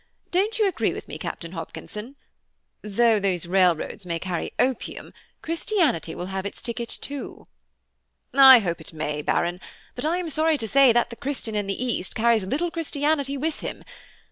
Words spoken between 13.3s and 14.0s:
with him.